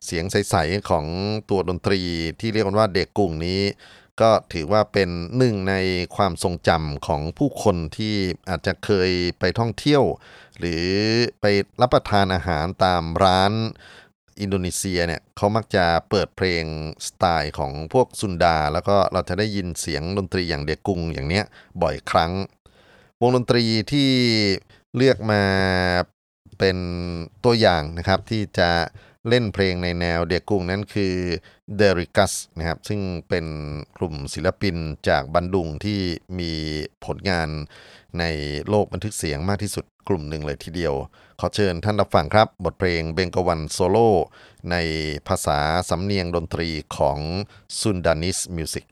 [0.06, 1.06] เสียงใส ๆ ของ
[1.50, 2.02] ตัวดนตรี
[2.40, 3.62] ที่เรียกว่าเด็กกุ้งนี้
[4.22, 5.76] ก็ถือว่าเป็นหนึ่งใน
[6.16, 8.16] ความทรงจำของผู้คนที่
[8.50, 10.04] อาจจะเคยไปท่องเที่ยว
[10.60, 10.86] หรือ
[11.42, 11.46] ไป
[11.82, 13.52] รับประทานอาหารตามร้าน
[14.42, 16.66] อินโดนีเซียเนี่ยเขามักจะเปิดเพลง
[17.08, 21.46] สไตล์ของพวกซุนดา แล้วก็เราจะได้ยินเสียงดนตรีอย่างเดกุงอย่างเนี้ย
[21.82, 22.32] บ่อยครั้ง
[23.22, 24.10] วงดนตรีที่
[24.96, 25.44] เลือกมา
[26.60, 26.78] เป็น
[27.46, 28.70] ตัวอย่างนะครับที่จะ
[29.30, 31.14] เล่นเพลงในแนวเดียกุ้งนั้นคือ
[31.76, 33.46] เดริกัสนะครับซึ่งเป็น
[33.98, 34.76] กลุ่มศิลปิน
[35.10, 36.00] จากบันดุงที่
[36.40, 36.52] มี
[37.06, 37.50] ผลงาน
[38.20, 38.24] ใน
[38.70, 40.94] โลกบันทึกเสียงมากที่สุดกลุ่มหนึ่งเลยทีเดียว
[41.40, 44.10] ขอเชิญท่านรับฟังครับบทเพลงเบงกวันโซโล่
[44.72, 44.76] ใน
[45.28, 45.60] ภาษา
[45.90, 47.20] สำเนียงดนตรีของ
[47.80, 48.86] ซุนดานิสมิวสิก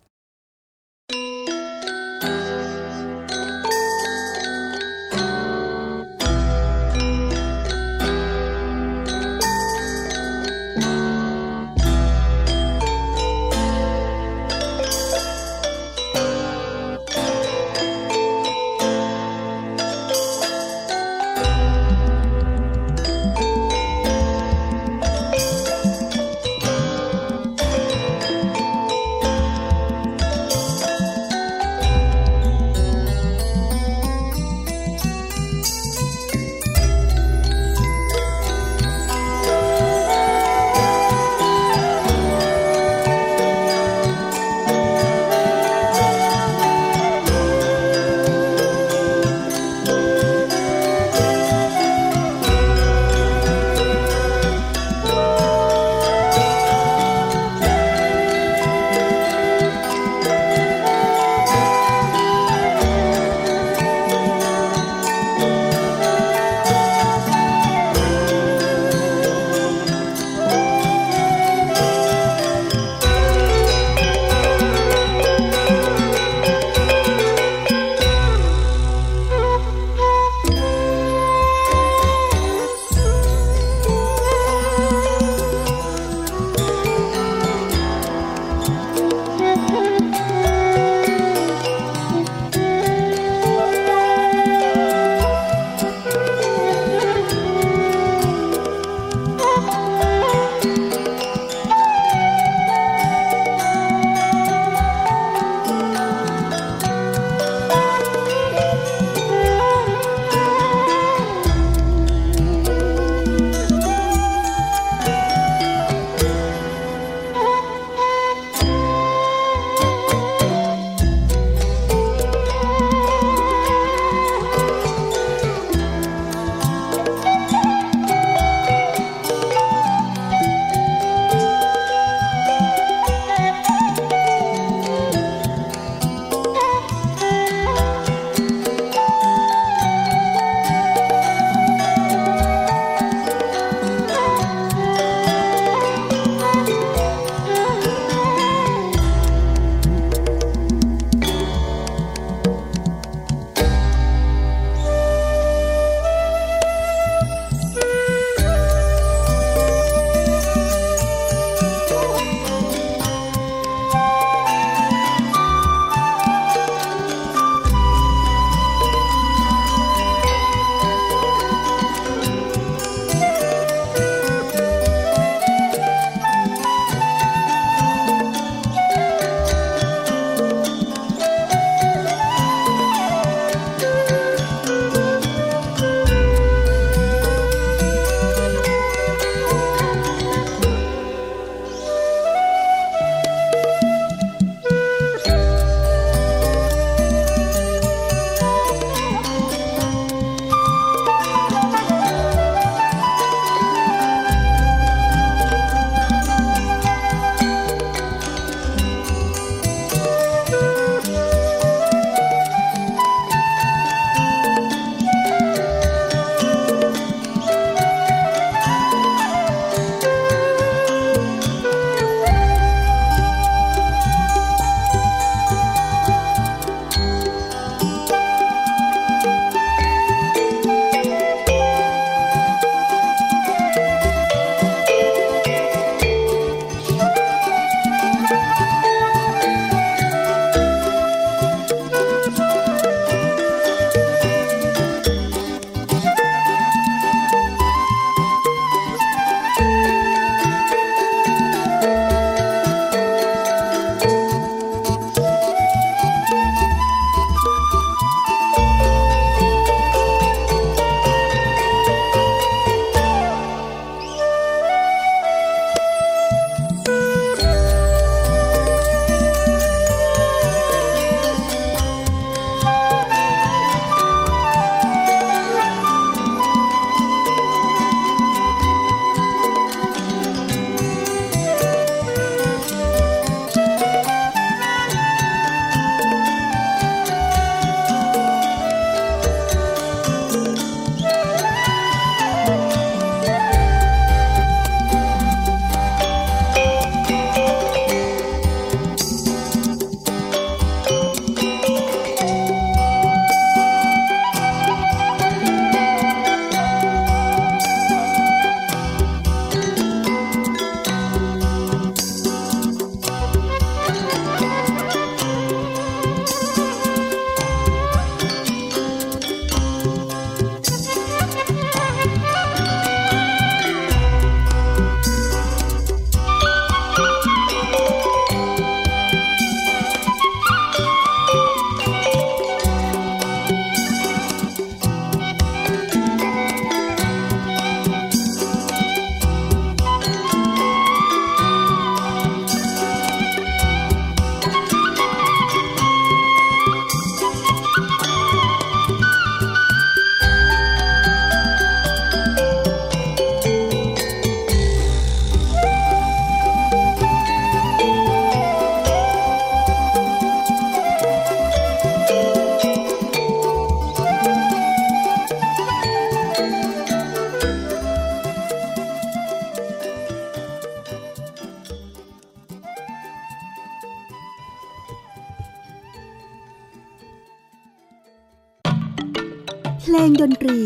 [380.24, 380.62] ดนตรี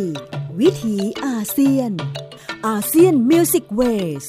[0.59, 0.95] วิถี
[1.25, 1.91] อาเซียน
[2.67, 4.25] ASEAN Music Ways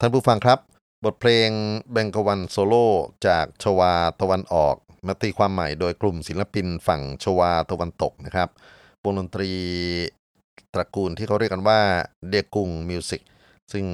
[0.00, 0.58] ท่านผู้ฟังครับ
[1.04, 1.50] บทเพลง
[1.92, 2.86] เบงกวันโซโล่
[3.26, 4.76] จากชวาตะวันออก
[5.06, 8.48] มาตีความใหม่โดยกลุ่มศิลปินฝั่งชวาตะวันตกนะครับ
[9.04, 9.50] วงดนตรี
[10.74, 11.80] ตระกูลที่เขาเรียกกันว่า
[12.30, 13.22] degung music
[13.72, 13.86] ซึ่ง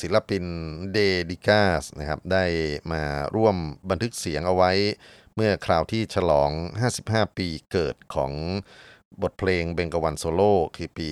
[0.00, 0.44] ศิลปิน
[0.92, 0.98] เด
[1.30, 2.44] ดิกาสนะครับได้
[2.92, 3.02] มา
[3.36, 3.56] ร่วม
[3.90, 4.72] บันทึกเสียงเอาไว้
[5.38, 6.50] เมื่อคราวที่ฉลอง
[6.94, 8.32] 55 ปีเกิดของ
[9.22, 11.08] บทเพลงเบงกวันโซโล่คือปี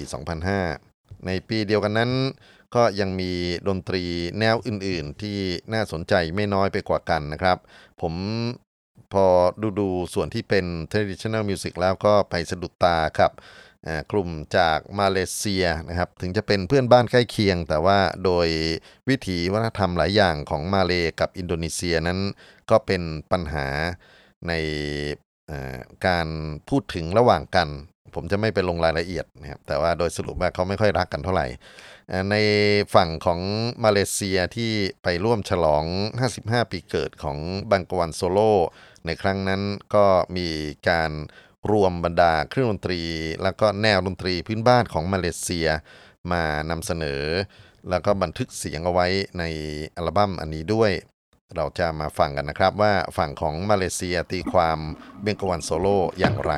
[0.60, 2.12] 2005 ในปีเดียวกันนั้น
[2.74, 3.32] ก็ยังมี
[3.68, 4.04] ดนตรี
[4.40, 5.38] แนวอื่นๆ ที่
[5.72, 7.58] น่าสนใจไม่น้อยไปกว่ากันนะครับ
[8.00, 8.14] ผม
[9.12, 9.26] พอ
[9.62, 13.32] ดูดูส่วนที่เป็น traditional music แล้วก็ไปสะดุดตาครับ
[14.12, 18.48] กลุ่มจากมาเลเซียนะครับ ถึงจะเป็นเพื่อนบ้านใกล้เคียง แต่ว่าโดย
[19.08, 22.18] วิถีวัฒนธรรมหลายอย่างของมาเลกับอินโดนีเซียนั้น
[22.70, 23.02] ก็เป็น
[23.32, 23.66] ปัญหา
[24.48, 24.52] ใน
[26.06, 26.28] การ
[26.68, 27.68] พูดถึงระหว่างกัน
[28.14, 31.46] ผมจะไม่ไปลงรายละเอียดนะครับแต่ว่าโดยสรุปว่าเขาไม่ค่อยรักกันเท่าไหร่
[32.30, 32.36] ใน
[32.94, 33.40] ฝั่งของ
[33.84, 34.72] มาเลเซียที่
[35.02, 35.84] ไปร่วมฉลอง
[36.28, 37.38] 55 ปีเกิดของ
[37.70, 38.38] บังกวันโซโล
[39.06, 39.62] ในครั้งนั้น
[39.94, 40.48] ก็มี
[40.88, 41.10] การ
[41.70, 43.00] รวมบรรดาเครื่องดนตรี
[43.42, 45.68] แล้วก็แนวดนตรีพื้นบ้านของมาเลเซีย
[46.32, 47.22] มานำเสนอ
[47.90, 49.06] แล้วก็บันทึกเสียงเอาไว้
[49.38, 49.44] ใน
[49.96, 50.90] อัลบั้มอันนี้ด้วย
[51.56, 54.78] เราจะมาฟังกันนะครับว่าฝั่งของมาเลเซียตีความ
[55.22, 55.86] เบงกวันโซโล
[56.18, 56.52] อย่างไร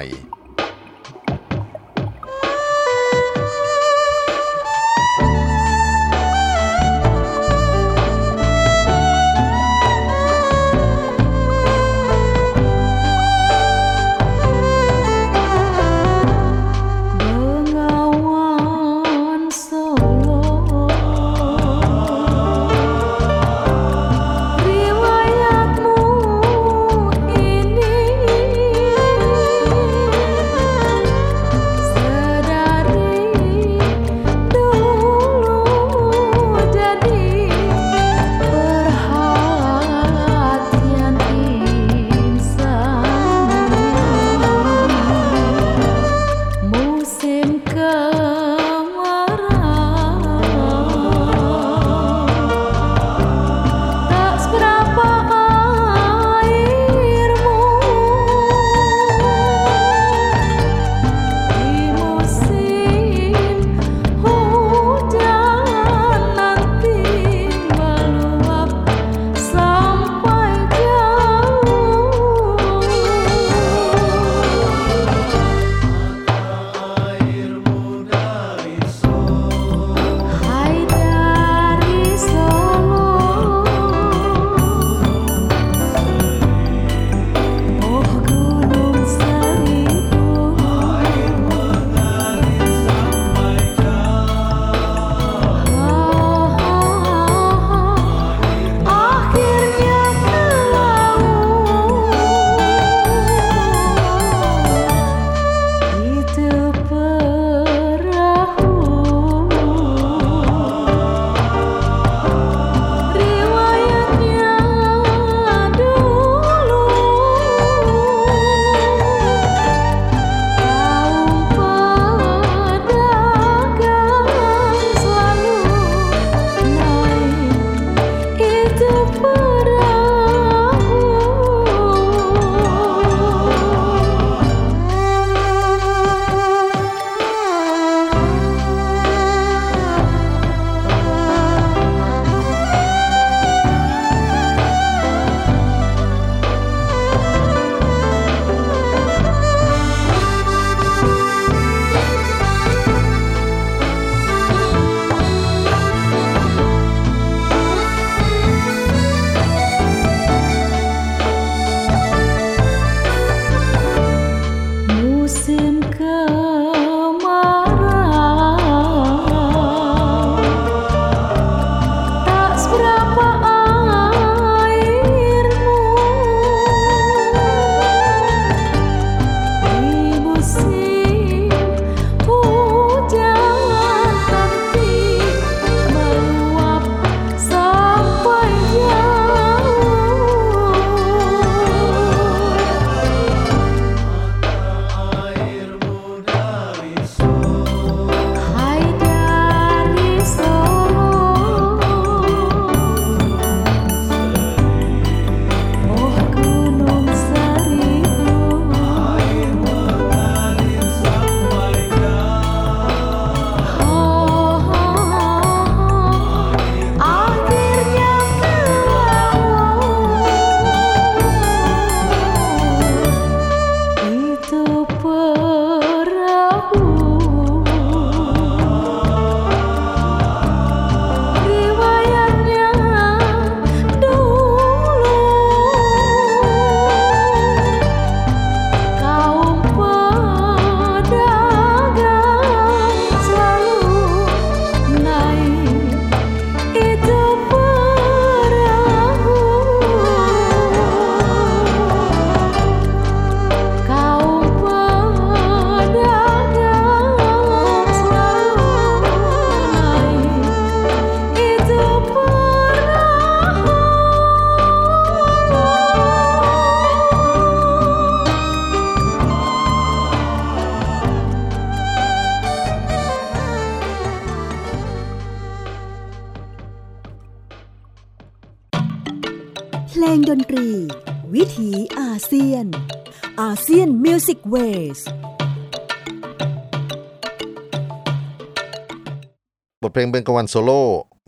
[289.97, 290.83] เพลงเบงกวันโซโล่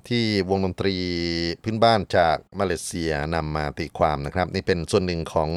[0.09, 0.97] ที่วงดนตรี
[1.63, 5.51] พื้นบ้านจากมาเลเซียนำมาตีความนะครับ นี่เป็นส่วนหนึ่งของ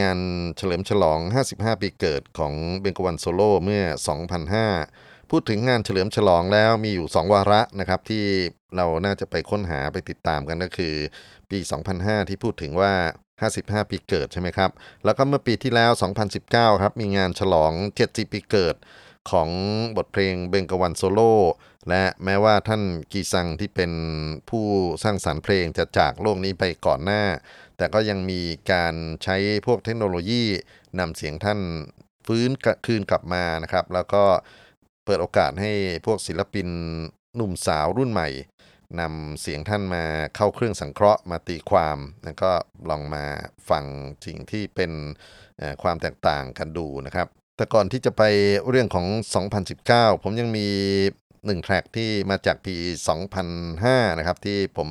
[0.00, 0.18] งาน
[0.56, 1.18] เฉลิมฉลอง
[1.52, 3.82] 55 ปีเกิดของเบงกวันโซโล่เมื่อ
[4.56, 8.24] 2005 พูดถึงงานเฉลิมฉลองแล้วมีอยู่ 2 วาระนะครับ ที่
[8.76, 10.94] เราน่าจะไปค้นหาไปติดตามกันก็คือ
[11.50, 11.58] ปี
[11.94, 12.92] 2005 ที่พูดถึงว่า
[13.42, 14.70] 55 ปีเกิดใช่ไหมครับ
[15.04, 15.90] แล้วก็เมื่อปีที่แล้ว
[16.36, 17.72] 2019 ครับมีงานฉลอง
[18.02, 18.76] 70 ปีเกิด
[19.30, 19.48] ของ
[19.96, 21.34] บทเพลงเบงกวันโซโล่
[21.88, 23.92] และแม้ว่าท่านกีซังที่เป็น
[24.50, 24.64] ผู้
[25.02, 27.22] สร้างสารรค์เพลงจะจากโลกนี้ไปก่อนหน้า
[27.76, 28.40] แต่ก็ยังมี
[28.72, 30.42] การใช้พวกเทคโนโลยี
[30.98, 31.60] นำเสียงท่าน
[32.26, 32.50] ฟื้น
[32.86, 34.24] คืนกลับมานะครับ แล้วก็
[35.04, 35.72] เปิดโอกาสให้
[36.06, 36.68] พวกศิลปิน
[37.36, 38.28] หนุ่มสาวรุ่นใหม่
[39.00, 40.04] นำเสียงท่านมา
[40.36, 42.50] เข้าเครื่องสังเคราะห์มาตีความ แล้วก็
[42.90, 43.24] ลองมา
[43.70, 43.84] ฟัง
[44.26, 44.92] สิ่งที่เป็น
[45.82, 48.22] ความแตกต่างกันดูนะครับ แต่ก่อนที่จะไป
[48.68, 49.06] เรื่องของ
[49.64, 50.68] 2019 ผมยังมี
[51.46, 52.76] หนึ่ง track ที่มาจากปี
[53.46, 54.90] 2005 นะครับ ที่ผม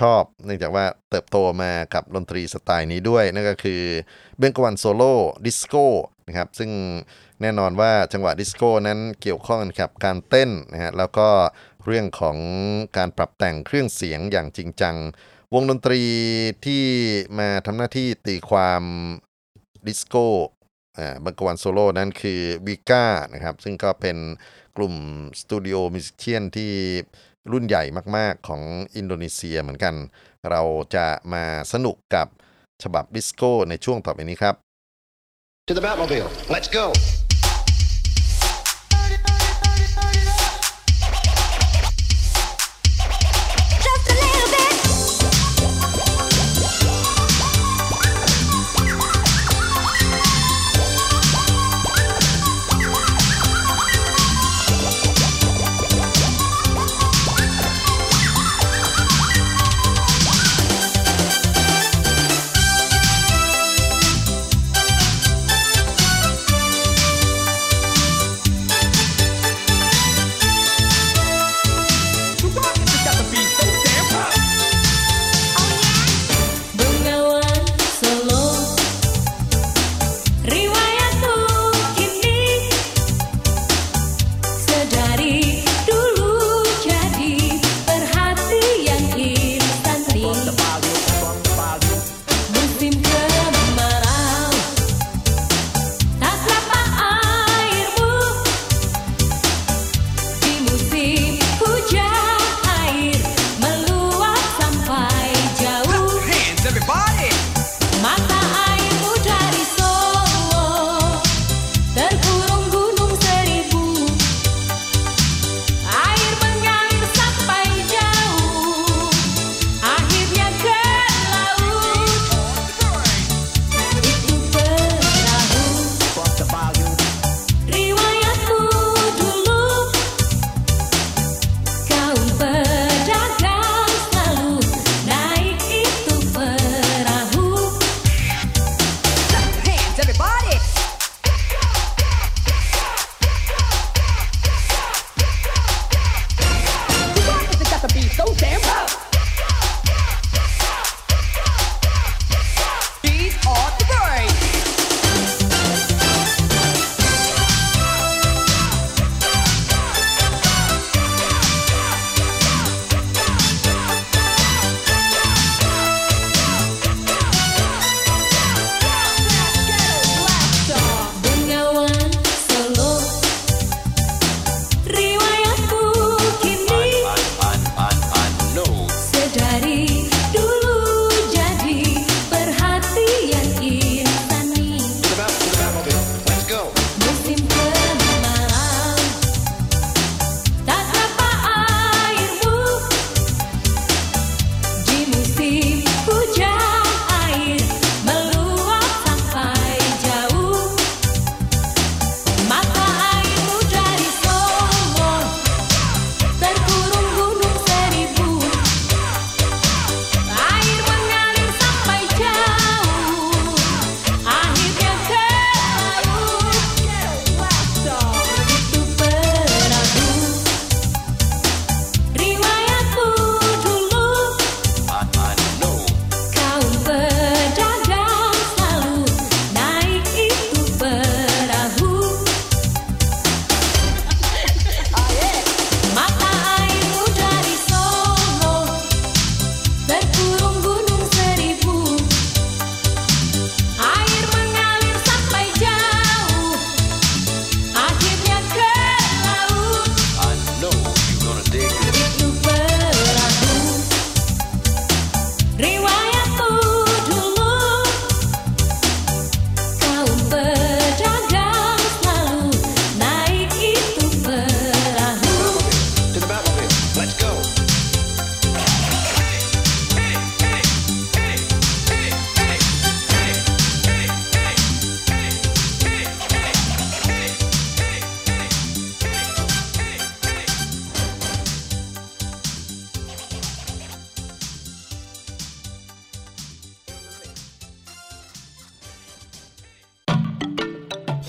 [0.00, 3.82] ชอบเนื่องจากว่าเติบโตมากับดนตรีสไตล์นี้ด้วย นั่นก็คือ
[4.38, 5.14] เบงกวันโซโล่
[5.44, 5.84] ดิสโก้
[6.26, 6.70] นะครับซึ่ง
[7.40, 11.28] แน่นอนว่าจังหวะดิสโก้นั้นเกี่ยวข้องกับการเต้นนะฮะแล้วก็
[11.86, 12.36] เรื่องของ
[12.96, 14.96] การปรับแต่งเครื่องเสียงอย่างจริงจัง
[15.54, 16.02] วงดนตรี
[16.64, 16.84] ที่
[17.38, 18.82] มาทำหน้าที่ตีความ
[19.86, 20.24] ดิสโก้
[21.24, 24.16] เบงกวันโซโล่นั้นคือวิก้านะครับ ซึ่งก็เป็น
[24.76, 24.94] กลุ่ม
[25.40, 26.72] studio musician ที่
[27.52, 27.82] รุ่นใหญ่
[28.16, 28.62] มาก ๆ ของ
[28.96, 29.94] อินโดนีเซียเหมือนกัน
[30.50, 30.62] เรา
[30.94, 32.26] จะมาสนุกกับ
[32.82, 34.54] ฉบับดิสโก้ในช่วงต่อไปนี้ครับ
[35.68, 36.84] To the Batmobile let's go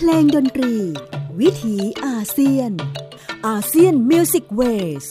[0.01, 0.73] เพลงดนตรี
[1.39, 1.75] วิถี
[2.05, 2.71] อาเซียน
[3.47, 5.05] ASEAN Music Ways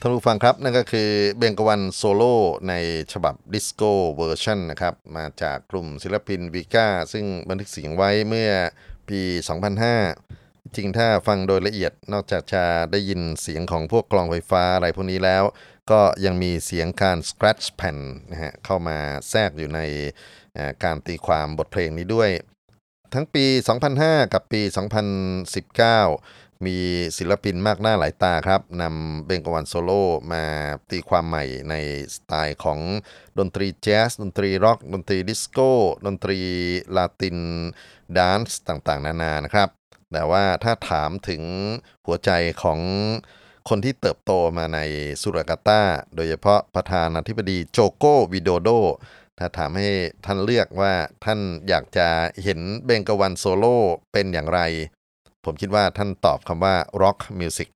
[0.00, 2.36] ท่านผู้ฟังครับ นั่นก็คือเบงกวันโซโล่
[2.68, 2.74] ใน
[3.12, 8.50] ฉบับ disco version นะครับ มาจากกลุ่มศิลปินวิก้า ซึ่งบันทึกเสียงไว้เมื่อ
[9.08, 9.20] ปี
[9.98, 15.44] 2005 จริงถ้าฟังโดยละเอียดนอกจากจะได้ยินเสียงของพวกกลองไฟฟ้าอะไรพวกนี้แล้ว
[15.90, 17.98] ก็ยังมีเสียงการ scratch แผ่น
[18.30, 18.98] นะฮะเข้ามา
[19.30, 19.80] แทรกอยู่ใน
[20.84, 22.30] การตีความบทเพลงนี้ด้วย
[23.14, 23.44] ทั้งปี
[23.88, 24.62] 2005 กับปี
[25.82, 26.78] 2019 มี
[27.18, 30.44] ศิลปินมากหน้าหลายตาครับนำเบงกวันโซโล่มา
[30.90, 31.74] ตีความใหม่ใน
[32.14, 32.78] สไตล์ของ
[33.38, 35.70] ดนตรีแจ๊สดนตรีร็อก ดนตรีดิสโก้
[36.06, 36.38] ดนตรี
[36.96, 37.38] Latin
[38.16, 39.68] dance ต่างๆ นานานะครับ
[40.12, 41.42] แต่ว่าถ้าถามถึง
[42.06, 42.30] หัวใจ
[42.62, 42.80] ของ
[43.68, 44.78] คนที่เติบโตมาใน
[45.22, 45.82] สุรากาตา
[46.14, 48.68] โดยเฉพาะประธานาธิบดีโจโกวิโดโด
[49.38, 49.88] ถ้าถามให้
[50.24, 50.92] ท่านเลือกว่า
[51.24, 52.08] ท่านอยากจะ
[52.42, 53.76] เห็นเบงกวันโซโล่
[54.12, 54.60] เป็นอย่างไร
[55.44, 57.68] ผมคิดว่าท่านตอบคำว่า rock music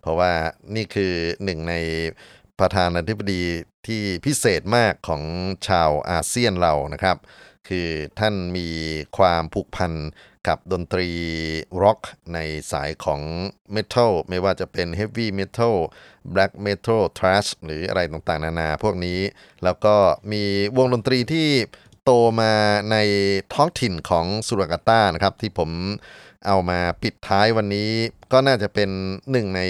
[0.00, 0.32] เพราะว่า
[0.74, 1.12] นี่คือ
[1.44, 1.74] หนึ่งใน
[2.60, 3.42] ประธานาธิบดี
[3.86, 5.22] ที่พิเศษมากของ
[5.68, 7.16] ชาวอาเซียนเรานะครับ
[7.68, 7.88] คือ
[8.20, 8.68] ท่านมี
[9.18, 9.92] ความผูกพัน
[10.48, 11.08] กับดนตรี
[11.82, 12.00] ร็อก
[12.34, 12.38] ใน
[12.72, 13.20] สายของ
[13.72, 15.74] เมทัลไม่ว่าจะเป็นเฮฟวี่เมทัล
[16.30, 19.20] แบล็กเมทัลทรัชหรืออะไรต่างๆ นานาพวกนี้
[19.64, 19.94] แล้วก็
[20.32, 20.42] มี
[20.76, 21.48] วงดนตรีที่
[22.04, 22.52] โตมา
[22.92, 22.96] ใน
[23.54, 25.70] ท้องถิ่นของสุรากาตานะครับที่ผม
[26.46, 27.90] เอามาปิดท้ายวันนี้
[28.32, 28.90] ก็น่าจะเป็น
[29.30, 29.62] หนึ่งใน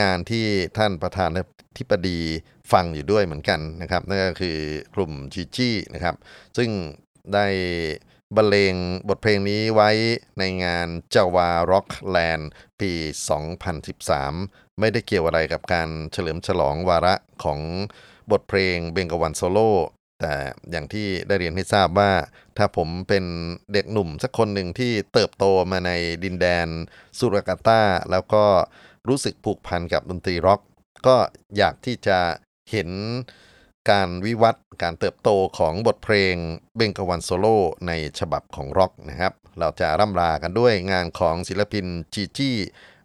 [0.00, 1.44] งานที่ท่านประธานา
[1.78, 2.20] ธิบดี
[2.72, 4.58] ฟังอยู่ด้วยเหมือนกันนะครับนั่นก็คือ
[4.94, 6.14] กลุ่มจีจี้นะครับ
[6.56, 6.70] ซึ่ง
[7.34, 7.46] ได้
[8.36, 8.74] บรรเลง
[9.08, 9.90] บทเพลงนี้ไว้
[10.38, 12.92] ในงาน Java Rockin' Land ปี
[13.66, 17.14] 2013 ไม่ได้เกี่ยวอะไรกับการเฉลิมฉลองวาระ
[17.44, 17.60] ของ
[18.30, 19.72] บทเพลงเบงกวันโซโล่
[20.20, 20.34] แต่
[20.70, 22.12] อย่างที่ได้เรียนให้ทราบว่า
[22.56, 23.24] ถ้าผมเป็น
[23.72, 25.90] เด็กหนุ่มสักคนหนึ่งที่เติบโตมาใน
[26.24, 26.68] ดินแดน
[27.18, 28.44] สุราการ์ตาแล้วก็
[29.08, 30.60] รู้สึกผูกพันกับดนตรีร็อก
[31.06, 31.16] ก็
[31.56, 32.18] อยากที่จะ
[32.70, 32.88] เห็น
[33.90, 35.28] การวิวัฒน์การเติบโต
[35.58, 36.34] ของบทเพลง
[36.76, 42.56] เบงกวันโซโล่ในฉบับของร็อกนะครับ เราจะร่ำลากันด้วยงานของศิลปินจีจี้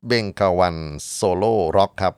[0.08, 0.76] เบงกวัน
[1.14, 2.14] โซโล่ร็อกครับ